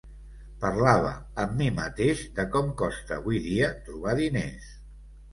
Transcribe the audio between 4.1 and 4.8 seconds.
diners.